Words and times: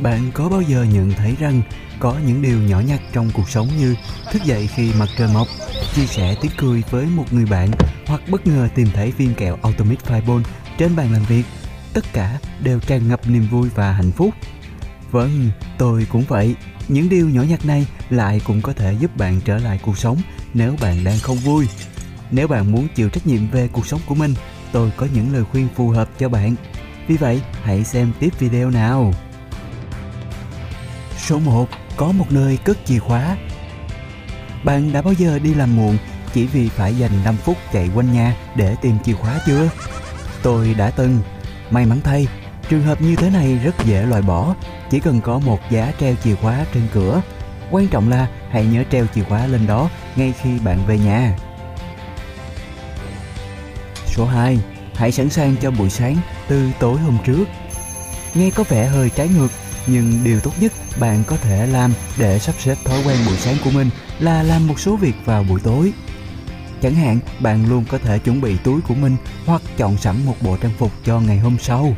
Bạn 0.00 0.30
có 0.34 0.48
bao 0.48 0.62
giờ 0.62 0.82
nhận 0.82 1.10
thấy 1.10 1.36
rằng 1.38 1.62
có 1.98 2.14
những 2.26 2.42
điều 2.42 2.58
nhỏ 2.58 2.80
nhặt 2.80 3.00
trong 3.12 3.30
cuộc 3.34 3.50
sống 3.50 3.68
như 3.78 3.94
thức 4.32 4.44
dậy 4.44 4.68
khi 4.74 4.92
mặt 4.98 5.08
trời 5.18 5.28
mọc, 5.34 5.46
chia 5.94 6.06
sẻ 6.06 6.36
tiếng 6.40 6.50
cười 6.56 6.82
với 6.90 7.06
một 7.06 7.24
người 7.30 7.46
bạn 7.46 7.70
hoặc 8.06 8.20
bất 8.30 8.46
ngờ 8.46 8.68
tìm 8.74 8.88
thấy 8.94 9.10
viên 9.10 9.34
kẹo 9.34 9.58
ultimate 9.68 10.04
Fireball 10.06 10.42
trên 10.78 10.96
bàn 10.96 11.12
làm 11.12 11.22
việc. 11.22 11.42
Tất 11.92 12.04
cả 12.12 12.38
đều 12.62 12.80
tràn 12.80 13.08
ngập 13.08 13.20
niềm 13.28 13.48
vui 13.50 13.68
và 13.74 13.92
hạnh 13.92 14.12
phúc. 14.12 14.34
Vâng, 15.10 15.50
tôi 15.78 16.06
cũng 16.10 16.24
vậy. 16.28 16.54
Những 16.88 17.08
điều 17.08 17.28
nhỏ 17.28 17.42
nhặt 17.42 17.66
này 17.66 17.86
lại 18.10 18.40
cũng 18.44 18.62
có 18.62 18.72
thể 18.72 18.92
giúp 18.92 19.16
bạn 19.16 19.40
trở 19.44 19.58
lại 19.58 19.80
cuộc 19.82 19.98
sống 19.98 20.18
nếu 20.54 20.74
bạn 20.80 21.04
đang 21.04 21.18
không 21.18 21.36
vui. 21.36 21.66
Nếu 22.30 22.48
bạn 22.48 22.72
muốn 22.72 22.88
chịu 22.94 23.08
trách 23.08 23.26
nhiệm 23.26 23.50
về 23.50 23.68
cuộc 23.72 23.86
sống 23.86 24.00
của 24.06 24.14
mình, 24.14 24.34
tôi 24.72 24.90
có 24.96 25.06
những 25.14 25.32
lời 25.32 25.44
khuyên 25.44 25.68
phù 25.76 25.88
hợp 25.88 26.08
cho 26.18 26.28
bạn. 26.28 26.54
Vì 27.06 27.16
vậy, 27.16 27.40
hãy 27.62 27.84
xem 27.84 28.12
tiếp 28.20 28.38
video 28.38 28.70
nào. 28.70 29.12
Số 31.28 31.38
1. 31.38 31.68
Có 31.96 32.12
một 32.12 32.26
nơi 32.30 32.56
cất 32.64 32.78
chìa 32.84 32.98
khóa. 32.98 33.36
Bạn 34.64 34.92
đã 34.92 35.02
bao 35.02 35.12
giờ 35.12 35.38
đi 35.38 35.54
làm 35.54 35.76
muộn 35.76 35.98
chỉ 36.32 36.46
vì 36.46 36.68
phải 36.68 36.94
dành 36.94 37.10
5 37.24 37.36
phút 37.36 37.56
chạy 37.72 37.90
quanh 37.94 38.12
nhà 38.12 38.36
để 38.54 38.76
tìm 38.82 38.98
chìa 39.04 39.12
khóa 39.12 39.40
chưa? 39.46 39.70
Tôi 40.42 40.74
đã 40.74 40.90
từng. 40.90 41.20
May 41.70 41.86
mắn 41.86 42.00
thay, 42.04 42.26
trường 42.68 42.82
hợp 42.82 43.02
như 43.02 43.16
thế 43.16 43.30
này 43.30 43.58
rất 43.64 43.74
dễ 43.84 44.02
loại 44.06 44.22
bỏ, 44.22 44.54
chỉ 44.90 45.00
cần 45.00 45.20
có 45.20 45.38
một 45.38 45.60
giá 45.70 45.92
treo 46.00 46.14
chìa 46.24 46.34
khóa 46.34 46.64
trên 46.74 46.82
cửa. 46.92 47.22
Quan 47.70 47.88
trọng 47.88 48.10
là 48.10 48.28
hãy 48.50 48.66
nhớ 48.66 48.84
treo 48.90 49.06
chìa 49.14 49.24
khóa 49.24 49.46
lên 49.46 49.66
đó 49.66 49.90
ngay 50.16 50.32
khi 50.42 50.58
bạn 50.58 50.78
về 50.86 50.98
nhà. 50.98 51.36
Số 54.06 54.26
2. 54.26 54.58
Hãy 54.94 55.12
sẵn 55.12 55.30
sàng 55.30 55.56
cho 55.62 55.70
buổi 55.70 55.90
sáng 55.90 56.16
từ 56.48 56.70
tối 56.80 56.98
hôm 56.98 57.18
trước. 57.24 57.44
Nghe 58.34 58.50
có 58.50 58.64
vẻ 58.68 58.86
hơi 58.86 59.10
trái 59.10 59.28
ngược, 59.28 59.50
nhưng 59.88 60.24
điều 60.24 60.40
tốt 60.40 60.52
nhất 60.60 60.72
bạn 61.00 61.22
có 61.26 61.36
thể 61.36 61.66
làm 61.66 61.92
để 62.18 62.38
sắp 62.38 62.54
xếp 62.58 62.74
thói 62.84 62.98
quen 63.06 63.18
buổi 63.26 63.36
sáng 63.36 63.56
của 63.64 63.70
mình 63.70 63.90
là 64.18 64.42
làm 64.42 64.66
một 64.66 64.80
số 64.80 64.96
việc 64.96 65.14
vào 65.24 65.42
buổi 65.48 65.60
tối. 65.60 65.92
Chẳng 66.82 66.94
hạn, 66.94 67.18
bạn 67.40 67.68
luôn 67.68 67.84
có 67.88 67.98
thể 67.98 68.18
chuẩn 68.18 68.40
bị 68.40 68.56
túi 68.64 68.80
của 68.80 68.94
mình 68.94 69.16
hoặc 69.46 69.62
chọn 69.76 69.96
sẵn 69.96 70.16
một 70.26 70.34
bộ 70.40 70.56
trang 70.56 70.72
phục 70.78 70.92
cho 71.04 71.20
ngày 71.20 71.38
hôm 71.38 71.56
sau. 71.58 71.94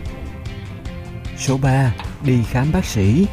Số 1.39 1.59
3. 1.59 1.95
Đi 2.25 2.39
khám 2.51 2.73
bác 2.73 2.85
sĩ 2.85 3.27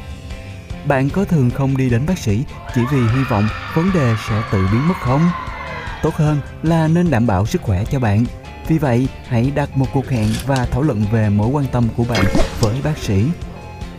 Bạn 0.87 1.09
có 1.09 1.25
thường 1.25 1.49
không 1.49 1.77
đi 1.77 1.89
đến 1.89 2.05
bác 2.07 2.17
sĩ 2.17 2.43
chỉ 2.75 2.81
vì 2.91 2.97
hy 2.97 3.23
vọng 3.29 3.47
vấn 3.75 3.91
đề 3.93 4.15
sẽ 4.29 4.41
tự 4.51 4.67
biến 4.71 4.87
mất 4.87 4.95
không? 5.01 5.29
Tốt 6.03 6.15
hơn 6.15 6.41
là 6.63 6.87
nên 6.87 7.09
đảm 7.09 7.27
bảo 7.27 7.45
sức 7.45 7.61
khỏe 7.61 7.85
cho 7.85 7.99
bạn. 7.99 8.25
Vì 8.67 8.77
vậy, 8.77 9.07
hãy 9.27 9.51
đặt 9.55 9.77
một 9.77 9.85
cuộc 9.93 10.09
hẹn 10.09 10.27
và 10.45 10.67
thảo 10.71 10.81
luận 10.81 11.05
về 11.11 11.29
mối 11.29 11.47
quan 11.47 11.65
tâm 11.71 11.87
của 11.97 12.03
bạn 12.03 12.25
với 12.59 12.81
bác 12.83 12.97
sĩ. 12.97 13.23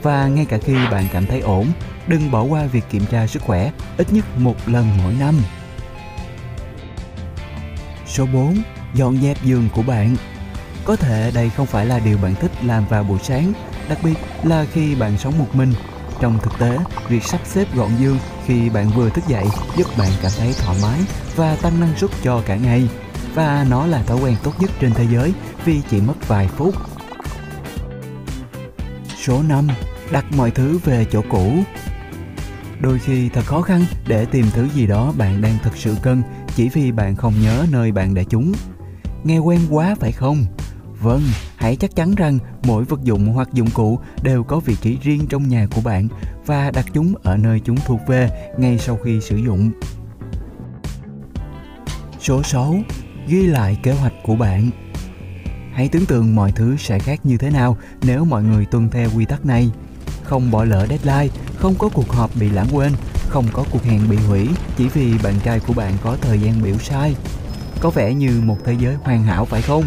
Và 0.03 0.27
ngay 0.27 0.45
cả 0.45 0.59
khi 0.59 0.75
bạn 0.91 1.05
cảm 1.13 1.27
thấy 1.27 1.41
ổn, 1.41 1.67
đừng 2.07 2.31
bỏ 2.31 2.43
qua 2.43 2.67
việc 2.67 2.85
kiểm 2.91 3.07
tra 3.11 3.27
sức 3.27 3.43
khỏe 3.43 3.71
ít 3.97 4.13
nhất 4.13 4.25
một 4.39 4.57
lần 4.67 4.87
mỗi 5.03 5.15
năm. 5.21 5.35
Số 8.07 8.27
4. 8.27 8.63
Dọn 8.95 9.21
dẹp 9.21 9.45
giường 9.45 9.69
của 9.75 9.83
bạn 9.83 10.17
Có 10.85 10.97
thể 10.97 11.31
đây 11.35 11.51
không 11.51 11.67
phải 11.67 11.87
là 11.87 11.99
điều 11.99 12.19
bạn 12.19 12.35
thích 12.35 12.51
làm 12.63 12.87
vào 12.87 13.03
buổi 13.03 13.19
sáng, 13.23 13.53
đặc 13.89 13.99
biệt 14.05 14.15
là 14.43 14.67
khi 14.73 14.95
bạn 14.95 15.19
sống 15.19 15.39
một 15.39 15.49
mình. 15.53 15.73
Trong 16.21 16.39
thực 16.43 16.59
tế, 16.59 16.79
việc 17.09 17.25
sắp 17.25 17.41
xếp 17.45 17.75
gọn 17.75 17.91
giường 17.99 18.19
khi 18.47 18.71
bạn 18.71 18.91
vừa 18.91 19.11
thức 19.11 19.25
dậy 19.29 19.47
giúp 19.77 19.87
bạn 19.99 20.11
cảm 20.23 20.33
thấy 20.39 20.55
thoải 20.59 20.79
mái 20.83 21.01
và 21.37 21.57
tăng 21.62 21.81
năng 21.81 21.97
suất 21.97 22.11
cho 22.23 22.43
cả 22.47 22.57
ngày. 22.57 22.89
Và 23.35 23.67
nó 23.71 23.87
là 23.87 24.03
thói 24.03 24.19
quen 24.23 24.37
tốt 24.43 24.53
nhất 24.61 24.71
trên 24.81 24.95
thế 24.95 25.07
giới 25.12 25.33
vì 25.65 25.81
chỉ 25.91 26.01
mất 26.01 26.29
vài 26.29 26.49
phút. 26.49 26.75
Số 29.17 29.43
5. 29.43 29.69
Đặt 30.12 30.25
mọi 30.37 30.51
thứ 30.51 30.78
về 30.84 31.06
chỗ 31.11 31.23
cũ 31.31 31.53
Đôi 32.81 32.98
khi 32.98 33.28
thật 33.28 33.45
khó 33.45 33.62
khăn 33.62 33.84
để 34.06 34.25
tìm 34.25 34.47
thứ 34.53 34.69
gì 34.75 34.87
đó 34.87 35.12
bạn 35.19 35.41
đang 35.41 35.59
thực 35.62 35.77
sự 35.77 35.94
cần 36.03 36.22
chỉ 36.56 36.69
vì 36.69 36.93
bạn 36.93 37.16
không 37.16 37.34
nhớ 37.43 37.66
nơi 37.71 37.93
bạn 37.93 38.15
để 38.15 38.25
chúng. 38.25 38.53
Nghe 39.25 39.38
quen 39.38 39.60
quá 39.71 39.94
phải 40.00 40.12
không? 40.12 40.44
Vâng, 41.00 41.22
hãy 41.56 41.77
chắc 41.77 41.97
chắn 41.97 42.15
rằng 42.15 42.38
mỗi 42.62 42.84
vật 42.84 43.00
dụng 43.03 43.27
hoặc 43.27 43.49
dụng 43.53 43.71
cụ 43.75 43.99
đều 44.22 44.43
có 44.44 44.60
vị 44.60 44.77
trí 44.83 44.99
riêng 45.03 45.27
trong 45.28 45.49
nhà 45.49 45.66
của 45.75 45.81
bạn 45.81 46.09
và 46.47 46.71
đặt 46.71 46.87
chúng 46.94 47.15
ở 47.22 47.37
nơi 47.37 47.60
chúng 47.65 47.77
thuộc 47.87 48.00
về 48.06 48.50
ngay 48.59 48.78
sau 48.78 48.97
khi 48.97 49.21
sử 49.21 49.37
dụng. 49.37 49.71
Số 52.21 52.43
6. 52.43 52.77
Ghi 53.28 53.47
lại 53.47 53.78
kế 53.83 53.93
hoạch 53.93 54.15
của 54.25 54.37
bạn. 54.37 54.71
Hãy 55.72 55.88
tưởng 55.88 56.06
tượng 56.06 56.34
mọi 56.34 56.53
thứ 56.53 56.77
sẽ 56.77 56.99
khác 56.99 57.27
như 57.27 57.37
thế 57.37 57.50
nào 57.50 57.77
nếu 58.03 58.25
mọi 58.25 58.43
người 58.43 58.66
tuân 58.66 58.91
theo 58.91 59.09
quy 59.16 59.25
tắc 59.25 59.47
này. 59.47 59.71
Không 60.28 60.50
bỏ 60.50 60.65
lỡ 60.65 60.87
deadline, 60.89 61.34
không 61.59 61.75
có 61.78 61.89
cuộc 61.94 62.12
họp 62.12 62.31
bị 62.37 62.50
lãng 62.50 62.69
quên, 62.72 62.93
không 63.28 63.47
có 63.53 63.65
cuộc 63.71 63.84
hẹn 63.84 64.09
bị 64.11 64.16
hủy 64.16 64.49
chỉ 64.77 64.89
vì 64.89 65.19
bạn 65.22 65.34
trai 65.44 65.61
của 65.61 65.72
bạn 65.72 65.93
có 66.03 66.16
thời 66.21 66.41
gian 66.41 66.62
biểu 66.62 66.78
sai. 66.78 67.15
Có 67.81 67.91
vẻ 67.91 68.15
như 68.15 68.41
một 68.44 68.56
thế 68.65 68.72
giới 68.72 68.94
hoàn 68.94 69.22
hảo 69.22 69.44
phải 69.44 69.62
không? 69.62 69.84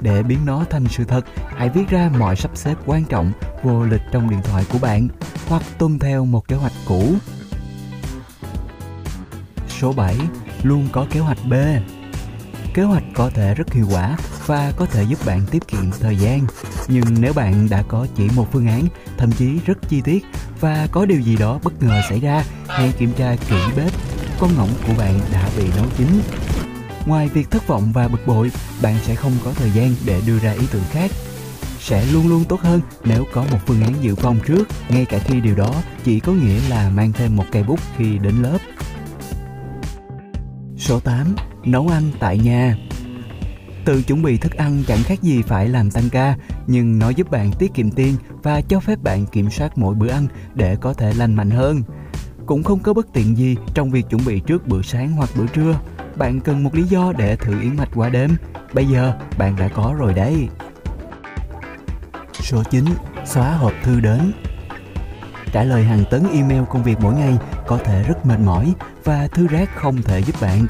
Để 0.00 0.22
biến 0.22 0.38
nó 0.44 0.64
thành 0.70 0.84
sự 0.88 1.04
thật, 1.04 1.24
hãy 1.56 1.68
viết 1.68 1.88
ra 1.88 2.10
mọi 2.18 2.36
sắp 2.36 2.50
xếp 2.54 2.74
quan 2.86 3.04
trọng 3.04 3.32
vô 3.62 3.84
lịch 3.84 4.02
trong 4.12 4.30
điện 4.30 4.40
thoại 4.44 4.64
của 4.72 4.78
bạn 4.78 5.08
hoặc 5.48 5.62
tuân 5.78 5.98
theo 5.98 6.24
một 6.24 6.48
kế 6.48 6.56
hoạch 6.56 6.72
cũ. 6.86 7.14
Số 9.68 9.92
7. 9.92 10.16
Luôn 10.62 10.88
có 10.92 11.06
kế 11.10 11.20
hoạch 11.20 11.38
B. 11.48 11.54
Kế 12.74 12.82
hoạch 12.82 13.04
có 13.14 13.30
thể 13.34 13.54
rất 13.54 13.72
hiệu 13.72 13.86
quả 13.92 14.16
và 14.46 14.72
có 14.76 14.86
thể 14.86 15.02
giúp 15.02 15.18
bạn 15.26 15.40
tiết 15.50 15.68
kiệm 15.68 15.90
thời 16.00 16.16
gian. 16.16 16.46
Nhưng 16.88 17.04
nếu 17.20 17.32
bạn 17.32 17.68
đã 17.70 17.82
có 17.88 18.06
chỉ 18.16 18.28
một 18.36 18.46
phương 18.52 18.66
án, 18.66 18.82
thậm 19.18 19.32
chí 19.32 19.58
rất 19.66 19.78
chi 19.88 20.00
tiết 20.04 20.24
và 20.60 20.88
có 20.92 21.06
điều 21.06 21.20
gì 21.20 21.36
đó 21.36 21.60
bất 21.64 21.82
ngờ 21.82 22.00
xảy 22.08 22.20
ra, 22.20 22.44
hãy 22.68 22.92
kiểm 22.98 23.12
tra 23.16 23.36
kỹ 23.48 23.56
bếp. 23.76 23.92
Con 24.40 24.50
ngỗng 24.56 24.70
của 24.86 24.92
bạn 24.98 25.20
đã 25.32 25.50
bị 25.56 25.64
nấu 25.76 25.86
chín. 25.96 26.08
Ngoài 27.06 27.28
việc 27.28 27.50
thất 27.50 27.66
vọng 27.66 27.92
và 27.94 28.08
bực 28.08 28.26
bội, 28.26 28.50
bạn 28.82 28.94
sẽ 29.02 29.14
không 29.14 29.32
có 29.44 29.52
thời 29.52 29.70
gian 29.70 29.94
để 30.06 30.20
đưa 30.26 30.38
ra 30.38 30.52
ý 30.52 30.66
tưởng 30.72 30.84
khác. 30.90 31.10
Sẽ 31.78 32.06
luôn 32.12 32.28
luôn 32.28 32.44
tốt 32.44 32.60
hơn 32.60 32.80
nếu 33.04 33.24
có 33.32 33.44
một 33.50 33.58
phương 33.66 33.82
án 33.82 33.94
dự 34.00 34.14
phòng 34.14 34.38
trước, 34.46 34.68
ngay 34.88 35.04
cả 35.04 35.18
khi 35.18 35.40
điều 35.40 35.54
đó 35.54 35.74
chỉ 36.04 36.20
có 36.20 36.32
nghĩa 36.32 36.60
là 36.68 36.90
mang 36.90 37.12
thêm 37.12 37.36
một 37.36 37.44
cây 37.52 37.62
bút 37.62 37.80
khi 37.96 38.18
đến 38.18 38.34
lớp. 38.42 38.58
Số 40.76 41.00
8. 41.00 41.34
Nấu 41.64 41.88
ăn 41.88 42.02
tại 42.20 42.38
nhà 42.38 42.76
Tự 43.84 44.02
chuẩn 44.02 44.22
bị 44.22 44.36
thức 44.38 44.52
ăn 44.52 44.82
chẳng 44.86 45.02
khác 45.02 45.22
gì 45.22 45.42
phải 45.42 45.68
làm 45.68 45.90
tăng 45.90 46.08
ca, 46.10 46.36
nhưng 46.68 46.98
nó 46.98 47.08
giúp 47.08 47.30
bạn 47.30 47.50
tiết 47.58 47.74
kiệm 47.74 47.90
tiền 47.90 48.16
và 48.42 48.60
cho 48.60 48.80
phép 48.80 49.02
bạn 49.02 49.26
kiểm 49.26 49.50
soát 49.50 49.78
mỗi 49.78 49.94
bữa 49.94 50.08
ăn 50.08 50.26
để 50.54 50.76
có 50.76 50.94
thể 50.94 51.12
lành 51.14 51.34
mạnh 51.34 51.50
hơn. 51.50 51.82
Cũng 52.46 52.62
không 52.62 52.78
có 52.78 52.94
bất 52.94 53.12
tiện 53.12 53.36
gì 53.36 53.56
trong 53.74 53.90
việc 53.90 54.06
chuẩn 54.10 54.24
bị 54.26 54.40
trước 54.40 54.68
bữa 54.68 54.82
sáng 54.82 55.12
hoặc 55.12 55.30
bữa 55.36 55.46
trưa. 55.46 55.80
Bạn 56.16 56.40
cần 56.40 56.64
một 56.64 56.74
lý 56.74 56.82
do 56.82 57.12
để 57.18 57.36
thử 57.36 57.60
yến 57.60 57.76
mạch 57.76 57.88
qua 57.94 58.08
đêm. 58.08 58.36
Bây 58.72 58.86
giờ, 58.86 59.12
bạn 59.38 59.56
đã 59.56 59.68
có 59.68 59.94
rồi 59.98 60.14
đấy. 60.14 60.48
Số 62.32 62.62
9. 62.70 62.84
Xóa 63.24 63.56
hộp 63.56 63.72
thư 63.82 64.00
đến 64.00 64.32
Trả 65.52 65.64
lời 65.64 65.84
hàng 65.84 66.04
tấn 66.10 66.22
email 66.32 66.62
công 66.70 66.82
việc 66.82 66.98
mỗi 67.00 67.14
ngày 67.14 67.38
có 67.66 67.78
thể 67.78 68.02
rất 68.02 68.26
mệt 68.26 68.40
mỏi 68.40 68.72
và 69.04 69.28
thư 69.28 69.46
rác 69.46 69.76
không 69.76 70.02
thể 70.02 70.20
giúp 70.20 70.36
bạn. 70.40 70.66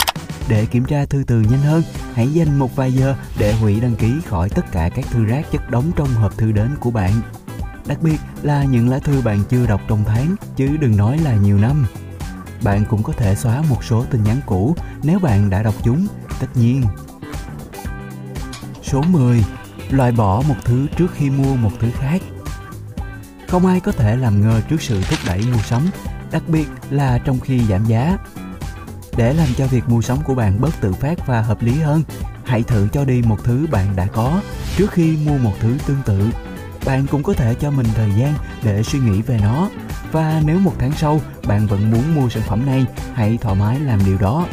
Để 0.49 0.67
kiểm 0.67 0.85
tra 0.85 1.05
thư 1.05 1.25
từ 1.27 1.41
nhanh 1.41 1.61
hơn, 1.61 1.83
hãy 2.15 2.29
dành 2.29 2.59
một 2.59 2.77
vài 2.77 2.93
giờ 2.93 3.15
để 3.39 3.53
hủy 3.53 3.81
đăng 3.81 3.97
ký 3.97 4.13
khỏi 4.27 4.49
tất 4.49 4.73
cả 4.73 4.91
các 4.95 5.05
thư 5.11 5.25
rác 5.25 5.47
chất 5.53 5.71
đóng 5.71 5.93
trong 5.97 6.09
hộp 6.09 6.39
thư 6.39 6.53
đến 6.53 6.69
của 6.81 6.91
bạn. 6.91 7.13
Đặc 7.87 8.03
biệt 8.03 8.17
là 8.43 8.65
những 8.65 8.89
lá 8.89 8.99
thư 8.99 9.21
bạn 9.21 9.43
chưa 9.49 9.67
đọc 9.67 9.81
trong 9.89 10.05
tháng, 10.07 10.37
chứ 10.57 10.77
đừng 10.81 10.97
nói 10.97 11.19
là 11.19 11.35
nhiều 11.35 11.59
năm. 11.59 11.87
Bạn 12.63 12.85
cũng 12.85 13.03
có 13.03 13.13
thể 13.13 13.35
xóa 13.35 13.63
một 13.69 13.85
số 13.85 14.05
tin 14.11 14.25
nhắn 14.25 14.41
cũ 14.47 14.77
nếu 15.03 15.19
bạn 15.19 15.51
đã 15.51 15.63
đọc 15.63 15.75
chúng, 15.85 16.07
tất 16.41 16.47
nhiên. 16.55 16.83
Số 18.83 19.03
10. 19.03 19.45
Loại 19.91 20.13
bỏ 20.13 20.43
một 20.49 20.57
thứ 20.65 20.87
trước 20.97 21.13
khi 21.15 21.31
mua 21.31 21.57
một 21.57 21.73
thứ 21.81 21.89
khác. 21.95 22.23
Không 23.49 23.67
ai 23.67 23.81
có 23.81 23.93
thể 23.93 24.17
làm 24.17 24.41
ngơ 24.41 24.61
trước 24.69 24.83
sự 24.83 25.03
thúc 25.03 25.19
đẩy 25.27 25.43
mua 25.53 25.63
sắm, 25.63 25.87
đặc 26.31 26.43
biệt 26.49 26.69
là 26.91 27.19
trong 27.19 27.41
khi 27.41 27.61
giảm 27.69 27.85
giá. 27.85 28.19
Để 29.19 29.35
làm 29.35 29.49
cho 29.57 29.67
việc 29.67 29.89
mua 29.89 30.03
sắm 30.03 30.19
của 30.25 30.35
bạn 30.35 30.61
bớt 30.61 30.81
tự 30.81 30.93
phát 30.93 31.27
và 31.27 31.43
hợp 31.43 31.63
lý 31.63 31.73
hơn, 31.73 32.03
hãy 32.45 32.63
thử 32.63 32.89
cho 32.93 33.05
đi 33.05 33.23
một 33.23 33.37
thứ 33.45 33.67
bạn 33.71 33.97
đã 33.97 34.07
có 34.07 34.41
trước 34.77 34.91
khi 34.91 35.17
mua 35.17 35.39
một 35.39 35.53
thứ 35.61 35.77
tương 35.87 36.03
tự. 36.05 36.31
Bạn 36.87 37.07
cũng 37.11 37.23
có 37.23 37.33
thể 37.33 37.55
cho 37.55 37.71
mình 37.71 37.87
thời 37.95 38.11
gian 38.19 38.35
để 38.63 38.83
suy 38.83 38.99
nghĩ 38.99 39.23
về 39.23 39.39
nó 39.43 39.69
và 40.13 40.43
nếu 40.45 40.59
một 40.59 40.73
tháng 40.79 40.93
sau 40.93 41.21
bạn 41.47 41.67
vẫn 41.67 41.91
muốn 41.91 42.15
mua 42.15 42.29
sản 42.29 42.43
phẩm 42.47 42.67
này, 42.67 42.87
hãy 43.15 43.39
thoải 43.41 43.55
mái 43.55 43.81
làm 43.81 44.05
điều 44.05 44.19
đó. 44.19 44.47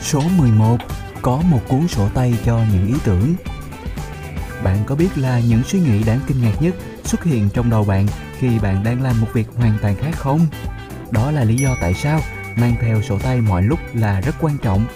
Số 0.00 0.22
11. 0.38 0.76
Có 1.22 1.36
một 1.36 1.60
cuốn 1.68 1.88
sổ 1.88 2.08
tay 2.14 2.34
cho 2.44 2.60
những 2.72 2.86
ý 2.86 2.94
tưởng. 3.04 3.34
Bạn 4.64 4.78
có 4.86 4.94
biết 4.94 5.18
là 5.18 5.40
những 5.40 5.62
suy 5.62 5.80
nghĩ 5.80 6.02
đáng 6.02 6.20
kinh 6.26 6.42
ngạc 6.42 6.62
nhất 6.62 6.74
xuất 7.04 7.24
hiện 7.24 7.48
trong 7.54 7.70
đầu 7.70 7.84
bạn 7.84 8.06
khi 8.38 8.58
bạn 8.58 8.84
đang 8.84 9.02
làm 9.02 9.20
một 9.20 9.28
việc 9.32 9.48
hoàn 9.56 9.78
toàn 9.82 9.96
khác 9.96 10.12
không? 10.16 10.46
Đó 11.10 11.30
là 11.30 11.44
lý 11.44 11.56
do 11.56 11.76
tại 11.80 11.94
sao 11.94 12.20
mang 12.60 12.74
theo 12.80 13.02
sổ 13.02 13.18
tay 13.18 13.40
mọi 13.40 13.62
lúc 13.62 13.78
là 13.94 14.20
rất 14.20 14.34
quan 14.40 14.58
trọng. 14.58 14.86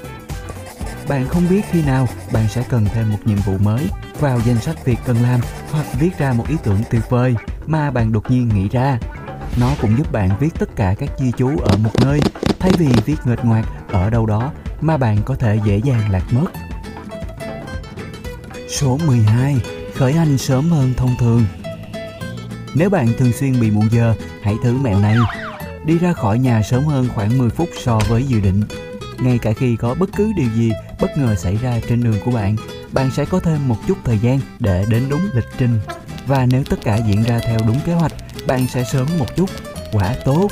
Bạn 1.08 1.28
không 1.28 1.48
biết 1.50 1.62
khi 1.70 1.82
nào 1.82 2.08
bạn 2.32 2.48
sẽ 2.48 2.64
cần 2.68 2.86
thêm 2.94 3.12
một 3.12 3.18
nhiệm 3.24 3.38
vụ 3.38 3.58
mới 3.58 3.86
vào 4.20 4.40
danh 4.44 4.58
sách 4.58 4.84
việc 4.84 4.98
cần 5.06 5.16
làm 5.22 5.40
hoặc 5.70 5.86
viết 6.00 6.18
ra 6.18 6.32
một 6.32 6.48
ý 6.48 6.56
tưởng 6.62 6.80
tuyệt 6.90 7.10
vời 7.10 7.34
mà 7.66 7.90
bạn 7.90 8.12
đột 8.12 8.30
nhiên 8.30 8.48
nghĩ 8.48 8.68
ra. 8.68 8.98
Nó 9.60 9.70
cũng 9.80 9.98
giúp 9.98 10.12
bạn 10.12 10.30
viết 10.40 10.54
tất 10.58 10.76
cả 10.76 10.94
các 10.98 11.10
ghi 11.20 11.32
chú 11.36 11.58
ở 11.58 11.76
một 11.76 11.92
nơi 12.00 12.20
thay 12.60 12.72
vì 12.78 12.88
viết 13.04 13.16
nghịch 13.24 13.44
ngoạc 13.44 13.64
ở 13.88 14.10
đâu 14.10 14.26
đó 14.26 14.52
mà 14.80 14.96
bạn 14.96 15.18
có 15.24 15.34
thể 15.34 15.58
dễ 15.64 15.80
dàng 15.84 16.10
lạc 16.10 16.24
mất. 16.30 16.52
Số 18.68 18.98
12. 19.06 19.60
Khởi 19.94 20.12
hành 20.12 20.38
sớm 20.38 20.70
hơn 20.70 20.94
thông 20.96 21.14
thường 21.20 21.44
Nếu 22.74 22.90
bạn 22.90 23.08
thường 23.18 23.32
xuyên 23.32 23.60
bị 23.60 23.70
muộn 23.70 23.88
giờ, 23.90 24.14
hãy 24.42 24.54
thử 24.62 24.72
mẹo 24.72 24.98
này. 24.98 25.16
Đi 25.84 25.98
ra 25.98 26.12
khỏi 26.12 26.38
nhà 26.38 26.62
sớm 26.62 26.84
hơn 26.84 27.08
khoảng 27.14 27.38
10 27.38 27.50
phút 27.50 27.68
so 27.84 27.98
với 28.08 28.24
dự 28.24 28.40
định. 28.40 28.62
Ngay 29.18 29.38
cả 29.38 29.52
khi 29.52 29.76
có 29.76 29.94
bất 29.94 30.10
cứ 30.16 30.32
điều 30.36 30.50
gì 30.54 30.72
bất 31.00 31.18
ngờ 31.18 31.34
xảy 31.34 31.56
ra 31.56 31.80
trên 31.88 32.02
đường 32.02 32.16
của 32.24 32.30
bạn, 32.30 32.56
bạn 32.92 33.10
sẽ 33.10 33.24
có 33.24 33.40
thêm 33.40 33.68
một 33.68 33.76
chút 33.88 33.98
thời 34.04 34.18
gian 34.18 34.40
để 34.58 34.84
đến 34.90 35.02
đúng 35.08 35.20
lịch 35.34 35.48
trình. 35.58 35.80
Và 36.26 36.46
nếu 36.46 36.64
tất 36.70 36.76
cả 36.82 36.96
diễn 36.96 37.22
ra 37.22 37.38
theo 37.38 37.58
đúng 37.66 37.80
kế 37.86 37.92
hoạch, 37.92 38.12
bạn 38.46 38.66
sẽ 38.66 38.84
sớm 38.84 39.06
một 39.18 39.36
chút. 39.36 39.50
Quả 39.92 40.14
tốt! 40.24 40.48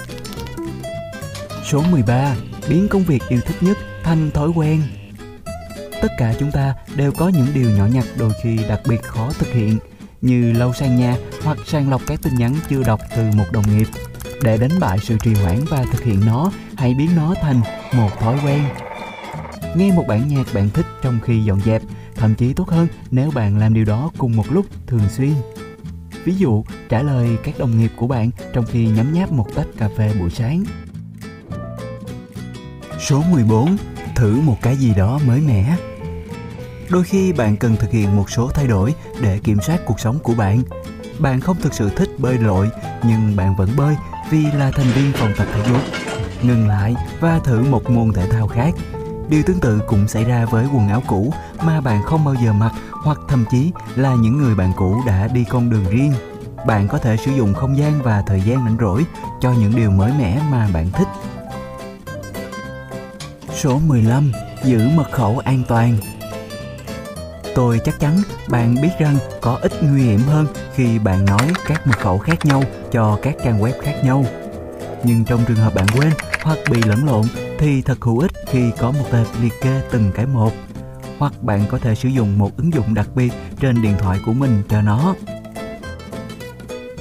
Số 1.64 1.82
13. 1.90 2.34
Biến 2.68 2.88
công 2.88 3.02
việc 3.02 3.22
yêu 3.28 3.40
thích 3.46 3.56
nhất 3.60 3.78
thành 4.04 4.30
thói 4.30 4.48
quen 4.48 4.82
tất 6.02 6.12
cả 6.18 6.34
chúng 6.38 6.50
ta 6.50 6.74
đều 6.96 7.12
có 7.12 7.28
những 7.28 7.46
điều 7.54 7.70
nhỏ 7.70 7.86
nhặt 7.86 8.04
đôi 8.18 8.32
khi 8.42 8.58
đặc 8.68 8.80
biệt 8.88 9.02
khó 9.02 9.30
thực 9.38 9.48
hiện 9.52 9.78
như 10.22 10.52
lâu 10.52 10.72
sang 10.72 10.96
nhà 10.96 11.16
hoặc 11.42 11.58
sàng 11.66 11.90
lọc 11.90 12.02
các 12.06 12.22
tin 12.22 12.34
nhắn 12.34 12.54
chưa 12.68 12.82
đọc 12.82 13.00
từ 13.16 13.22
một 13.36 13.44
đồng 13.52 13.76
nghiệp. 13.76 13.86
Để 14.42 14.56
đánh 14.56 14.80
bại 14.80 14.98
sự 15.02 15.16
trì 15.22 15.34
hoãn 15.34 15.58
và 15.68 15.84
thực 15.92 16.02
hiện 16.02 16.20
nó, 16.26 16.50
hãy 16.76 16.94
biến 16.98 17.10
nó 17.16 17.34
thành 17.42 17.60
một 17.92 18.10
thói 18.20 18.38
quen. 18.44 18.62
Nghe 19.76 19.92
một 19.92 20.04
bản 20.08 20.28
nhạc 20.28 20.46
bạn 20.54 20.70
thích 20.70 20.86
trong 21.02 21.18
khi 21.22 21.44
dọn 21.44 21.60
dẹp, 21.60 21.82
thậm 22.14 22.34
chí 22.34 22.52
tốt 22.52 22.68
hơn, 22.68 22.88
nếu 23.10 23.30
bạn 23.30 23.58
làm 23.58 23.74
điều 23.74 23.84
đó 23.84 24.10
cùng 24.18 24.36
một 24.36 24.52
lúc 24.52 24.66
thường 24.86 25.08
xuyên. 25.08 25.32
Ví 26.24 26.34
dụ, 26.34 26.64
trả 26.88 27.02
lời 27.02 27.36
các 27.44 27.58
đồng 27.58 27.78
nghiệp 27.78 27.92
của 27.96 28.06
bạn 28.06 28.30
trong 28.52 28.64
khi 28.66 28.86
nhấm 28.86 29.12
nháp 29.12 29.32
một 29.32 29.46
tách 29.54 29.66
cà 29.78 29.88
phê 29.96 30.14
buổi 30.20 30.30
sáng. 30.30 30.64
Số 33.00 33.22
14 33.30 33.76
thử 34.16 34.40
một 34.40 34.56
cái 34.62 34.76
gì 34.76 34.94
đó 34.94 35.20
mới 35.26 35.40
mẻ 35.40 35.76
đôi 36.92 37.04
khi 37.04 37.32
bạn 37.32 37.56
cần 37.56 37.76
thực 37.76 37.90
hiện 37.90 38.16
một 38.16 38.30
số 38.30 38.50
thay 38.54 38.66
đổi 38.66 38.94
để 39.20 39.38
kiểm 39.44 39.60
soát 39.60 39.80
cuộc 39.86 40.00
sống 40.00 40.18
của 40.18 40.34
bạn. 40.34 40.62
Bạn 41.18 41.40
không 41.40 41.56
thực 41.60 41.74
sự 41.74 41.90
thích 41.96 42.08
bơi 42.18 42.38
lội, 42.38 42.70
nhưng 43.02 43.36
bạn 43.36 43.56
vẫn 43.56 43.68
bơi 43.76 43.96
vì 44.30 44.44
là 44.52 44.70
thành 44.70 44.86
viên 44.94 45.12
phòng 45.12 45.32
tập 45.36 45.46
thể 45.54 45.62
dục. 45.68 45.80
Ngừng 46.42 46.68
lại 46.68 46.94
và 47.20 47.38
thử 47.44 47.62
một 47.62 47.90
môn 47.90 48.12
thể 48.12 48.28
thao 48.30 48.48
khác. 48.48 48.74
Điều 49.28 49.42
tương 49.42 49.60
tự 49.60 49.80
cũng 49.86 50.08
xảy 50.08 50.24
ra 50.24 50.44
với 50.44 50.66
quần 50.74 50.88
áo 50.88 51.02
cũ 51.06 51.32
mà 51.62 51.80
bạn 51.80 52.02
không 52.02 52.24
bao 52.24 52.34
giờ 52.34 52.52
mặc, 52.52 52.72
hoặc 52.90 53.18
thậm 53.28 53.44
chí 53.50 53.72
là 53.96 54.14
những 54.14 54.38
người 54.38 54.54
bạn 54.54 54.72
cũ 54.76 55.02
đã 55.06 55.28
đi 55.28 55.44
con 55.48 55.70
đường 55.70 55.84
riêng. 55.90 56.12
Bạn 56.66 56.88
có 56.88 56.98
thể 56.98 57.16
sử 57.16 57.30
dụng 57.30 57.54
không 57.54 57.78
gian 57.78 58.02
và 58.02 58.22
thời 58.26 58.40
gian 58.40 58.64
rảnh 58.64 58.76
rỗi 58.80 59.04
cho 59.40 59.52
những 59.52 59.76
điều 59.76 59.90
mới 59.90 60.12
mẻ 60.18 60.42
mà 60.50 60.68
bạn 60.72 60.90
thích. 60.90 61.08
Số 63.54 63.80
15. 63.86 64.32
Giữ 64.64 64.88
mật 64.94 65.10
khẩu 65.12 65.38
an 65.38 65.62
toàn. 65.68 65.96
Tôi 67.54 67.80
chắc 67.84 68.00
chắn 68.00 68.22
bạn 68.48 68.74
biết 68.82 68.90
rằng 68.98 69.16
có 69.40 69.58
ít 69.62 69.72
nguy 69.82 70.02
hiểm 70.02 70.20
hơn 70.20 70.46
khi 70.74 70.98
bạn 70.98 71.24
nói 71.24 71.52
các 71.66 71.86
mật 71.86 71.98
khẩu 71.98 72.18
khác 72.18 72.44
nhau 72.44 72.62
cho 72.92 73.18
các 73.22 73.34
trang 73.44 73.60
web 73.60 73.72
khác 73.82 73.94
nhau. 74.04 74.24
Nhưng 75.04 75.24
trong 75.24 75.44
trường 75.48 75.56
hợp 75.56 75.74
bạn 75.74 75.86
quên 75.96 76.12
hoặc 76.42 76.58
bị 76.70 76.82
lẫn 76.86 77.06
lộn 77.06 77.24
thì 77.58 77.82
thật 77.82 77.98
hữu 78.00 78.18
ích 78.18 78.30
khi 78.46 78.70
có 78.78 78.90
một 78.90 79.04
tệp 79.12 79.26
liệt 79.42 79.52
kê 79.60 79.80
từng 79.90 80.10
cái 80.14 80.26
một. 80.26 80.52
Hoặc 81.18 81.42
bạn 81.42 81.64
có 81.70 81.78
thể 81.78 81.94
sử 81.94 82.08
dụng 82.08 82.38
một 82.38 82.56
ứng 82.56 82.72
dụng 82.72 82.94
đặc 82.94 83.08
biệt 83.14 83.32
trên 83.60 83.82
điện 83.82 83.94
thoại 83.98 84.18
của 84.26 84.32
mình 84.32 84.62
cho 84.68 84.82
nó. 84.82 85.14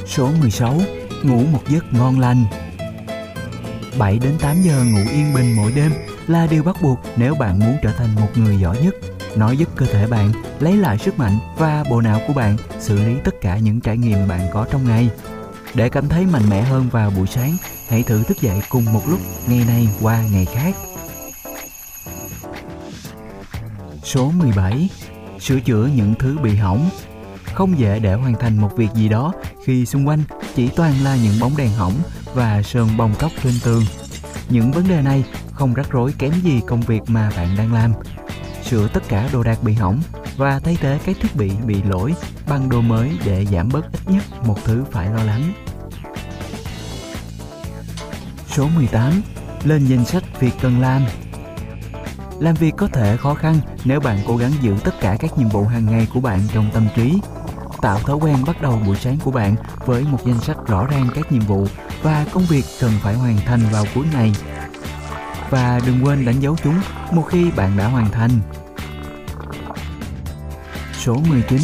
Số 0.05 0.29
16. 0.41 0.81
Ngủ 1.23 1.43
một 1.51 1.61
giấc 1.69 1.93
ngon 1.93 2.19
lành 2.19 2.45
7 3.99 4.19
đến 4.19 4.33
8 4.41 4.61
giờ 4.61 4.83
ngủ 4.83 5.11
yên 5.11 5.33
bình 5.33 5.55
mỗi 5.55 5.71
đêm 5.75 5.91
là 6.27 6.47
điều 6.47 6.63
bắt 6.63 6.75
buộc 6.81 6.99
nếu 7.17 7.35
bạn 7.35 7.59
muốn 7.59 7.77
trở 7.83 7.91
thành 7.91 8.15
một 8.15 8.29
người 8.35 8.57
giỏi 8.59 8.77
nhất 8.83 8.95
nó 9.35 9.51
giúp 9.51 9.69
cơ 9.75 9.85
thể 9.85 10.07
bạn 10.07 10.31
lấy 10.59 10.77
lại 10.77 10.97
sức 10.97 11.19
mạnh 11.19 11.37
và 11.57 11.83
bộ 11.89 12.01
não 12.01 12.19
của 12.27 12.33
bạn 12.33 12.57
xử 12.79 12.95
lý 12.95 13.15
tất 13.23 13.35
cả 13.41 13.57
những 13.57 13.81
trải 13.81 13.97
nghiệm 13.97 14.27
bạn 14.27 14.47
có 14.53 14.65
trong 14.71 14.87
ngày. 14.87 15.09
Để 15.75 15.89
cảm 15.89 16.07
thấy 16.07 16.25
mạnh 16.25 16.49
mẽ 16.49 16.61
hơn 16.61 16.89
vào 16.91 17.11
buổi 17.17 17.27
sáng, 17.27 17.51
hãy 17.89 18.03
thử 18.03 18.23
thức 18.23 18.41
dậy 18.41 18.61
cùng 18.69 18.85
một 18.93 19.01
lúc 19.09 19.19
ngày 19.47 19.63
này 19.67 19.89
qua 20.01 20.23
ngày 20.31 20.45
khác. 20.45 20.75
Số 24.03 24.31
17. 24.31 24.89
Sửa 25.39 25.59
chữa 25.59 25.89
những 25.95 26.13
thứ 26.19 26.37
bị 26.43 26.55
hỏng 26.55 26.89
Không 27.53 27.79
dễ 27.79 27.99
để 27.99 28.13
hoàn 28.13 28.33
thành 28.39 28.57
một 28.57 28.69
việc 28.77 28.89
gì 28.95 29.09
đó 29.09 29.33
khi 29.65 29.85
xung 29.85 30.07
quanh 30.07 30.23
chỉ 30.55 30.69
toàn 30.75 30.93
là 31.03 31.15
những 31.15 31.39
bóng 31.39 31.57
đèn 31.57 31.69
hỏng 31.69 31.93
và 32.33 32.61
sơn 32.63 32.89
bong 32.97 33.13
tróc 33.19 33.31
trên 33.43 33.53
tường. 33.63 33.83
Những 34.49 34.71
vấn 34.71 34.87
đề 34.87 35.01
này 35.01 35.23
không 35.51 35.73
rắc 35.73 35.91
rối 35.91 36.13
kém 36.17 36.31
gì 36.43 36.61
công 36.67 36.81
việc 36.81 37.01
mà 37.07 37.31
bạn 37.37 37.57
đang 37.57 37.73
làm 37.73 37.93
sửa 38.71 38.87
tất 38.87 39.03
cả 39.09 39.29
đồ 39.33 39.43
đạc 39.43 39.63
bị 39.63 39.73
hỏng 39.73 40.01
và 40.37 40.59
thay 40.59 40.77
thế 40.81 40.99
các 41.05 41.15
thiết 41.21 41.35
bị 41.35 41.51
bị 41.65 41.83
lỗi 41.83 42.13
bằng 42.49 42.69
đồ 42.69 42.81
mới 42.81 43.11
để 43.25 43.45
giảm 43.45 43.69
bớt 43.73 43.91
ít 43.91 43.99
nhất 44.07 44.23
một 44.47 44.57
thứ 44.65 44.83
phải 44.91 45.09
lo 45.09 45.23
lắng. 45.23 45.53
Số 48.47 48.67
18. 48.75 49.21
Lên 49.63 49.85
danh 49.85 50.05
sách 50.05 50.23
việc 50.39 50.53
cần 50.61 50.81
làm 50.81 51.01
Làm 52.39 52.55
việc 52.55 52.73
có 52.77 52.87
thể 52.87 53.17
khó 53.17 53.33
khăn 53.33 53.55
nếu 53.85 53.99
bạn 53.99 54.17
cố 54.27 54.37
gắng 54.37 54.51
giữ 54.61 54.75
tất 54.83 54.99
cả 55.01 55.17
các 55.19 55.37
nhiệm 55.37 55.49
vụ 55.49 55.65
hàng 55.65 55.85
ngày 55.85 56.07
của 56.13 56.19
bạn 56.19 56.39
trong 56.53 56.69
tâm 56.73 56.87
trí. 56.95 57.19
Tạo 57.81 57.99
thói 57.99 58.15
quen 58.15 58.37
bắt 58.47 58.61
đầu 58.61 58.81
buổi 58.85 58.95
sáng 58.95 59.17
của 59.23 59.31
bạn 59.31 59.55
với 59.85 60.03
một 60.03 60.19
danh 60.25 60.39
sách 60.39 60.57
rõ 60.67 60.87
ràng 60.87 61.07
các 61.15 61.31
nhiệm 61.31 61.41
vụ 61.41 61.67
và 62.03 62.25
công 62.33 62.43
việc 62.43 62.65
cần 62.81 62.91
phải 63.01 63.15
hoàn 63.15 63.37
thành 63.37 63.61
vào 63.71 63.85
cuối 63.95 64.05
ngày. 64.13 64.33
Và 65.49 65.79
đừng 65.85 66.05
quên 66.05 66.25
đánh 66.25 66.39
dấu 66.39 66.55
chúng 66.63 66.79
một 67.11 67.23
khi 67.29 67.51
bạn 67.51 67.77
đã 67.77 67.87
hoàn 67.87 68.11
thành. 68.11 68.60
Số 71.01 71.17
19. 71.29 71.61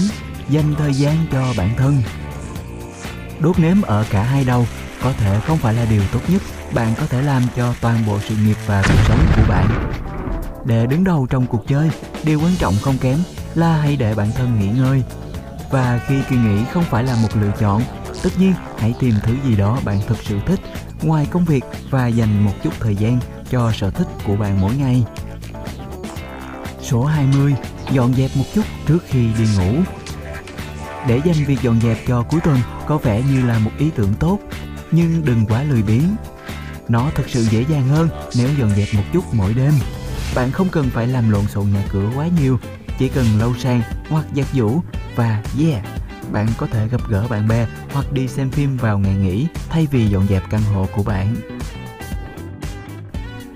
Dành 0.50 0.75
thời 0.78 0.94
gian 0.94 1.25
cho 1.31 1.54
bản 1.57 1.69
thân 1.78 2.01
Đốt 3.39 3.60
nếm 3.60 3.81
ở 3.81 4.06
cả 4.10 4.24
hai 4.24 4.44
đầu 4.44 4.66
có 5.04 5.13
thể 5.13 5.39
không 5.39 5.57
phải 5.57 5.74
là 5.74 5.86
điều 5.89 6.01
tốt 6.13 6.19
nhất 6.28 6.42
bạn 6.74 6.94
có 7.00 7.06
thể 7.06 7.22
làm 7.22 7.44
cho 7.56 7.74
toàn 7.81 8.06
bộ 8.07 8.19
sự 8.19 8.36
nghiệp 8.45 8.57
và 8.66 8.81
cuộc 8.81 9.04
sống 9.07 9.19
của 9.36 9.42
bạn. 9.50 9.92
Để 10.66 10.86
đứng 10.86 11.04
đầu 11.04 11.28
trong 11.30 11.48
cuộc 11.48 11.68
chơi, 11.68 11.89
điều 12.24 12.39
quan 12.39 12.56
trọng 12.60 12.74
không 12.81 12.98
kém 12.98 13.18
là 13.56 13.78
hãy 13.78 13.95
để 13.95 14.16
bản 14.16 14.31
thân 14.36 14.60
nghỉ 14.60 14.68
ngơi. 14.68 15.04
Và 15.72 16.00
khi 16.07 16.16
kỳ 16.30 16.36
nghỉ 16.36 16.66
không 16.72 16.84
phải 16.84 17.04
là 17.04 17.16
một 17.22 17.29
lựa 17.41 17.51
chọn, 17.60 17.82
tất 18.24 18.29
nhiên 18.39 18.53
hãy 18.77 18.94
tìm 19.00 19.13
thứ 19.24 19.36
gì 19.46 19.56
đó 19.56 19.79
bạn 19.86 20.00
thực 20.08 20.17
sự 20.24 20.39
thích 20.46 20.60
ngoài 21.03 21.27
công 21.32 21.46
việc 21.46 21.63
và 21.89 22.08
dành 22.08 22.46
một 22.46 22.53
chút 22.63 22.74
thời 22.79 22.96
gian 22.96 23.20
cho 23.50 23.72
sở 23.72 23.91
thích 23.91 24.08
của 24.25 24.36
bạn 24.36 24.62
mỗi 24.62 24.75
ngày. 24.75 25.03
Số 26.89 27.03
20 27.06 27.56
dọn 27.91 28.13
dẹp 28.13 28.32
một 28.36 28.44
chút 28.53 28.65
trước 28.86 29.03
khi 29.08 29.27
đi 29.38 29.46
ngủ. 29.58 29.82
Để 31.08 31.22
dành 31.25 31.46
việc 31.48 31.62
dọn 31.62 31.82
dẹp 31.82 31.98
cho 32.08 32.24
cuối 32.24 32.41
tuần 32.44 32.60
có 32.88 32.98
vẻ 32.98 33.22
như 33.32 33.46
là 33.46 33.60
một 33.60 33.72
ý 33.77 33.89
tưởng 33.96 34.13
tốt, 34.20 34.39
nhưng 34.91 35.25
đừng 35.25 35.46
quá 35.46 35.63
lười 35.63 35.84
biếng. 35.84 36.15
Nó 36.88 37.10
thực 37.15 37.29
sự 37.29 37.41
dễ 37.41 37.65
dàng 37.70 37.88
hơn 37.88 38.10
nếu 38.38 38.50
dọn 38.60 38.70
dẹp 38.70 38.88
một 38.94 39.03
chút 39.13 39.24
mỗi 39.34 39.53
đêm. 39.53 39.74
Bạn 40.36 40.51
không 40.51 40.70
cần 40.70 40.89
phải 40.89 41.08
làm 41.08 41.29
lộn 41.29 41.48
xộn 41.48 41.72
nhà 41.74 41.84
cửa 41.91 42.10
quá 42.15 42.27
nhiều, 42.41 42.60
chỉ 43.00 43.10
cần 43.10 43.25
lau 43.39 43.53
sàn 43.60 43.82
hoặc 44.10 44.25
giặt 44.36 44.46
giũ 44.53 44.82
và 45.15 45.44
yeah, 45.60 45.86
bạn 46.32 46.48
có 46.58 46.67
thể 46.67 46.88
gặp 46.88 47.01
gỡ 47.10 47.27
bạn 47.29 47.48
bè 47.48 47.67
hoặc 47.94 48.12
đi 48.12 48.27
xem 48.27 48.50
phim 48.50 48.77
vào 48.77 49.00
ngày 49.00 49.15
nghỉ 49.15 49.48
thay 49.70 49.88
vì 49.91 50.08
dọn 50.08 50.27
dẹp 50.27 50.44
căn 50.50 50.62
hộ 50.74 50.88
của 50.96 51.03
bạn. 51.03 51.36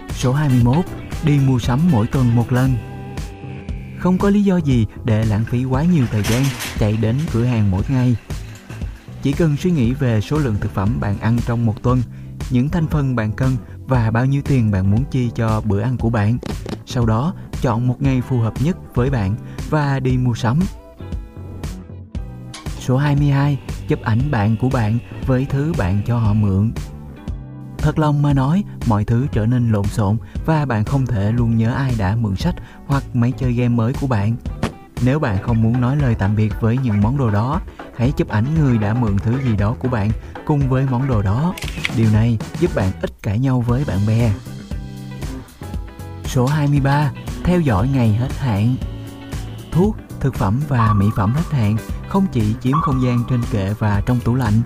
Số 0.09 0.33
21. 0.33 0.85
Đi 1.23 1.39
mua 1.39 1.59
sắm 1.59 1.79
mỗi 1.91 2.07
tuần 2.07 2.35
một 2.35 2.51
lần 2.51 2.90
không 4.01 4.17
có 4.17 4.29
lý 4.29 4.43
do 4.43 4.57
gì 4.57 4.85
để 5.05 5.25
lãng 5.25 5.45
phí 5.45 5.63
quá 5.63 5.83
nhiều 5.83 6.05
thời 6.11 6.23
gian 6.23 6.43
chạy 6.79 6.97
đến 6.97 7.15
cửa 7.33 7.45
hàng 7.45 7.71
mỗi 7.71 7.83
ngày. 7.89 8.15
Chỉ 9.21 9.31
cần 9.31 9.57
suy 9.57 9.71
nghĩ 9.71 9.93
về 9.93 10.21
số 10.21 10.37
lượng 10.37 10.55
thực 10.61 10.71
phẩm 10.73 10.97
bạn 10.99 11.19
ăn 11.19 11.37
trong 11.45 11.65
một 11.65 11.83
tuần, 11.83 12.01
những 12.49 12.69
thành 12.69 12.87
phần 12.87 13.15
bạn 13.15 13.31
cần 13.31 13.57
và 13.87 14.11
bao 14.11 14.25
nhiêu 14.25 14.41
tiền 14.45 14.71
bạn 14.71 14.91
muốn 14.91 15.03
chi 15.11 15.29
cho 15.35 15.61
bữa 15.65 15.81
ăn 15.81 15.97
của 15.97 16.09
bạn. 16.09 16.37
Sau 16.85 17.05
đó, 17.05 17.33
chọn 17.61 17.87
một 17.87 18.01
ngày 18.01 18.21
phù 18.21 18.39
hợp 18.39 18.53
nhất 18.63 18.77
với 18.95 19.09
bạn 19.09 19.35
và 19.69 19.99
đi 19.99 20.17
mua 20.17 20.33
sắm. 20.33 20.59
Số 22.79 22.97
22. 22.97 23.59
Chụp 23.87 24.01
ảnh 24.01 24.31
bạn 24.31 24.55
của 24.61 24.69
bạn 24.69 24.97
với 25.27 25.45
thứ 25.49 25.73
bạn 25.77 26.01
cho 26.05 26.17
họ 26.17 26.33
mượn. 26.33 26.71
Thật 27.81 27.99
lòng 27.99 28.21
mà 28.21 28.33
nói, 28.33 28.63
mọi 28.87 29.05
thứ 29.05 29.27
trở 29.31 29.45
nên 29.45 29.71
lộn 29.71 29.85
xộn 29.85 30.17
và 30.45 30.65
bạn 30.65 30.83
không 30.83 31.05
thể 31.05 31.31
luôn 31.31 31.57
nhớ 31.57 31.73
ai 31.73 31.93
đã 31.97 32.15
mượn 32.15 32.35
sách 32.35 32.55
hoặc 32.87 33.03
máy 33.13 33.33
chơi 33.37 33.53
game 33.53 33.75
mới 33.75 33.93
của 34.01 34.07
bạn. 34.07 34.35
Nếu 35.05 35.19
bạn 35.19 35.43
không 35.43 35.61
muốn 35.61 35.81
nói 35.81 35.95
lời 35.95 36.15
tạm 36.19 36.35
biệt 36.35 36.53
với 36.61 36.77
những 36.77 37.01
món 37.01 37.17
đồ 37.17 37.31
đó, 37.31 37.61
hãy 37.97 38.11
chụp 38.11 38.27
ảnh 38.29 38.45
người 38.55 38.77
đã 38.77 38.93
mượn 38.93 39.17
thứ 39.17 39.41
gì 39.43 39.55
đó 39.55 39.75
của 39.79 39.87
bạn 39.87 40.11
cùng 40.45 40.69
với 40.69 40.85
món 40.91 41.07
đồ 41.07 41.21
đó. 41.21 41.53
Điều 41.97 42.11
này 42.13 42.37
giúp 42.59 42.71
bạn 42.75 42.91
ít 43.01 43.11
cãi 43.23 43.39
nhau 43.39 43.61
với 43.61 43.83
bạn 43.87 43.99
bè. 44.07 44.33
Số 46.25 46.45
23. 46.45 47.11
Theo 47.43 47.59
dõi 47.59 47.89
ngày 47.93 48.13
hết 48.13 48.37
hạn 48.37 48.75
Thuốc 49.71 49.95
Thực 50.19 50.35
phẩm 50.35 50.61
và 50.67 50.93
mỹ 50.93 51.05
phẩm 51.15 51.33
hết 51.33 51.51
hạn 51.51 51.77
không 52.07 52.25
chỉ 52.31 52.55
chiếm 52.61 52.81
không 52.81 53.01
gian 53.03 53.23
trên 53.29 53.41
kệ 53.51 53.73
và 53.79 54.01
trong 54.05 54.19
tủ 54.19 54.35
lạnh, 54.35 54.61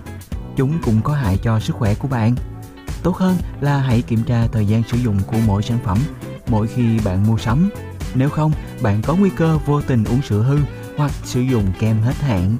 chúng 0.56 0.78
cũng 0.84 1.00
có 1.02 1.12
hại 1.12 1.38
cho 1.42 1.60
sức 1.60 1.76
khỏe 1.76 1.94
của 1.94 2.08
bạn. 2.08 2.34
Tốt 3.06 3.16
hơn 3.16 3.36
là 3.60 3.78
hãy 3.78 4.02
kiểm 4.02 4.22
tra 4.26 4.46
thời 4.52 4.66
gian 4.66 4.82
sử 4.82 4.96
dụng 4.96 5.18
của 5.26 5.36
mỗi 5.46 5.62
sản 5.62 5.78
phẩm 5.84 5.98
mỗi 6.46 6.66
khi 6.66 6.98
bạn 7.04 7.26
mua 7.26 7.38
sắm. 7.38 7.70
Nếu 8.14 8.28
không, 8.28 8.52
bạn 8.82 9.02
có 9.02 9.14
nguy 9.14 9.30
cơ 9.30 9.58
vô 9.66 9.80
tình 9.80 10.04
uống 10.04 10.22
sữa 10.22 10.42
hư 10.42 10.58
hoặc 10.96 11.10
sử 11.24 11.40
dụng 11.40 11.64
kem 11.78 12.00
hết 12.00 12.14
hạn. 12.20 12.56